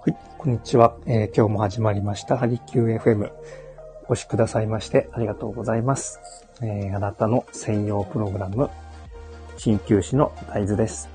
[0.00, 0.96] はい、こんにちは。
[1.06, 3.30] えー、今日も始まりました、ハリキュー FM。
[4.06, 6.20] お越しくださいましてありがとうございます。
[6.62, 8.68] えー、あなたの専用プログラム、
[9.56, 11.08] 鍼灸師の大豆です。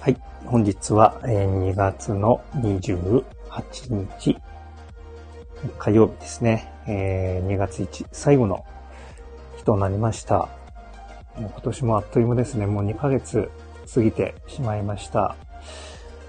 [0.00, 3.22] はい、本日は、えー、2月の28
[4.18, 4.36] 日、
[5.78, 6.72] 火曜日ですね。
[6.88, 8.64] えー、2月1、最後の
[9.66, 10.48] となりました。
[11.36, 12.66] もう今年もあっという間ですね。
[12.66, 13.50] もう2ヶ月
[13.92, 15.34] 過ぎてしまいました。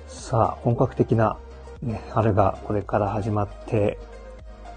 [0.08, 1.38] さあ、本格的な、
[1.84, 4.00] ね、春がこれから始まって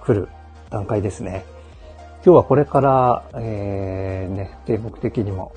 [0.02, 0.28] くる
[0.68, 1.44] 段階ですね。
[2.22, 5.54] 今日はこれから、えー、ね、定目的にも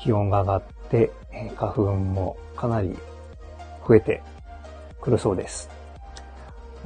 [0.00, 1.12] 気温が上がって、
[1.56, 2.98] 花粉もかなり
[3.86, 4.20] 増えて
[5.00, 5.70] くるそうです。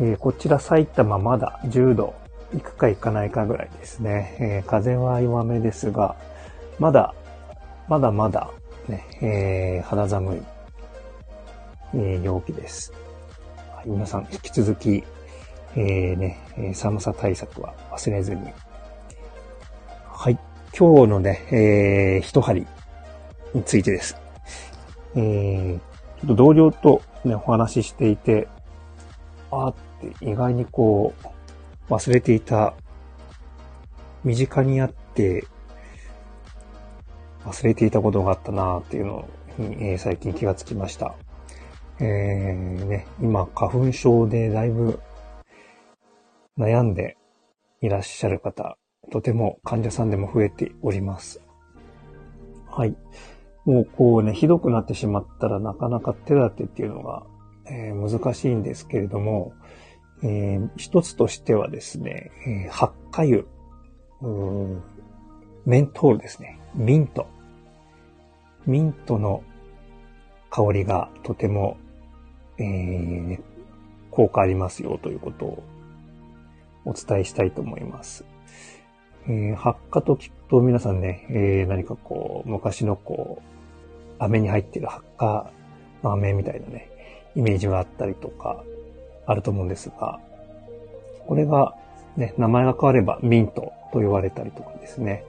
[0.00, 2.21] えー、こちら埼玉まだ10度
[2.52, 4.36] 行くか行かないかぐらいですね。
[4.38, 6.16] えー、風は弱めですが、
[6.78, 7.14] まだ、
[7.88, 8.50] まだまだ
[8.88, 10.42] ね、えー、肌寒い、
[11.94, 12.92] えー、陽気です。
[13.74, 15.04] はい、皆さん引き続き、
[15.76, 18.52] えー、ね、寒さ対策は忘れずに。
[20.08, 20.38] はい。
[20.78, 22.66] 今日のね、えー、一針
[23.54, 24.16] についてです。
[25.14, 28.48] えー、ちょっと同僚とね、お話ししていて、
[29.50, 29.74] あーっ
[30.18, 31.26] て意外にこう、
[31.88, 32.74] 忘れていた、
[34.24, 35.44] 身近にあって、
[37.44, 41.14] 忘れていたことがあったなっていうのに、えー、最近気がつきました。
[41.98, 45.00] えー、ね、今、花粉症でだいぶ
[46.58, 47.16] 悩んで
[47.80, 48.76] いらっしゃる方、
[49.10, 51.40] とても患者さんでも増えております。
[52.68, 52.96] はい。
[53.64, 57.24] もうこうね、ひどくなってしまったらなかなか手立てっていうのが、
[57.66, 59.52] えー、難しいんですけれども、
[60.22, 63.44] えー、一つとしてはですね、えー、発火油、
[65.66, 66.60] メントールですね。
[66.74, 67.26] ミント。
[68.66, 69.42] ミントの
[70.50, 71.76] 香りがとても、
[72.58, 73.40] えー、
[74.10, 75.62] 効果ありますよということを
[76.84, 78.24] お伝えしたいと思います。
[79.26, 85.50] えー、発火と聞くと皆さんね、えー、何かこう、昔のこう、飴に入ってる発火
[86.02, 86.90] の飴みたいなね、
[87.34, 88.64] イメージがあったりとか、
[89.26, 90.20] あると思うんですが、
[91.26, 91.74] これが
[92.16, 95.24] ね、名前が変わればミントと言われたりとかですね、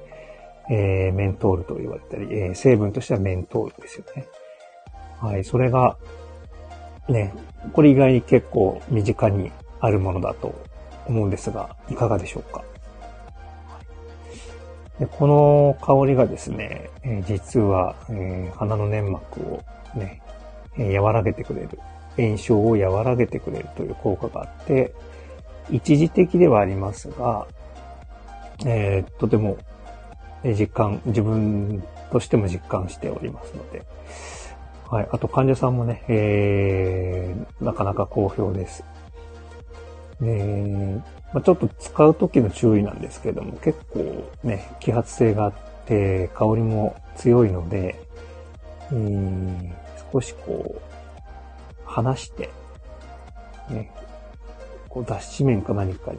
[0.69, 4.25] えー、メントールと言われたり、えー、成分としてはメントールですよね。
[5.19, 5.97] はい、それが、
[7.07, 7.33] ね、
[7.73, 10.53] これ以外に結構身近にあるものだと
[11.05, 12.63] 思うんですが、いかがでしょうか？
[14.99, 19.63] でこの香りがですね、えー、実は、えー、鼻の粘膜を
[19.95, 20.21] ね、
[20.77, 21.79] えー、和らげてくれる。
[22.17, 24.93] 炎症を和らげてくれるという効果があって、
[25.71, 27.47] 一時的ではありますが、
[28.65, 29.57] えー、とても
[30.43, 33.83] 実感、自分としても実感しておりますので、
[34.89, 35.07] はい。
[35.11, 38.83] あと患者さんもね、えー、なかなか好評です。
[40.21, 41.01] で、
[41.33, 45.53] まあ、ちょっと使う時の注意なんですけども、結構ね、揮発性があっ
[45.85, 47.95] て、香りも強いので、
[48.91, 49.71] えー、
[50.11, 50.92] 少しこう、
[51.93, 52.49] 離して、
[53.69, 53.91] ね、
[54.89, 56.17] こう脱脂面か何かに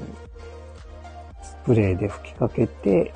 [1.43, 3.13] スプレーで吹きかけて、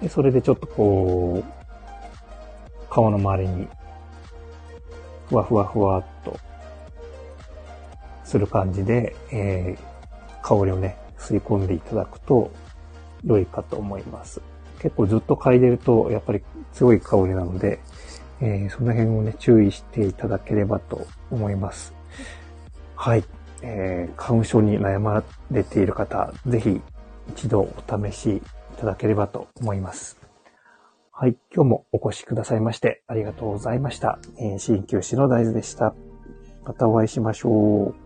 [0.00, 3.68] で、それでちょっとこう、顔の周りに、
[5.28, 6.38] ふわふわふわっと、
[8.24, 12.50] する感じで、えー、香りをね、吸い込んでいただくと
[13.24, 14.40] 良いかと思います。
[14.80, 16.42] 結構ずっと嗅いでるとやっぱり
[16.72, 17.80] 強い香りなので、
[18.44, 21.94] えー、その辺をね、注意していただければと思います。
[22.94, 23.24] はい。
[23.62, 26.80] えー、花粉症に悩まれている方、ぜひ
[27.30, 28.42] 一度お試しい
[28.76, 30.20] ただければと思います。
[31.10, 31.36] はい。
[31.54, 34.18] 今日もお越しくださいましてありがとうございました。
[34.38, 35.94] えー、鍼灸師の大豆でした。
[36.66, 38.03] またお会いしましょう。